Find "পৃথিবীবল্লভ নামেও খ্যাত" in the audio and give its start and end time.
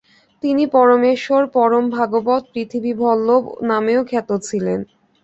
2.53-4.29